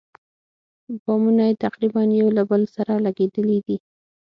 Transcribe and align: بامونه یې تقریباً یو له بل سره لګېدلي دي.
بامونه 1.03 1.43
یې 1.49 1.55
تقریباً 1.65 2.01
یو 2.21 2.29
له 2.37 2.43
بل 2.49 2.61
سره 2.75 2.93
لګېدلي 3.05 3.57
دي. 3.67 3.77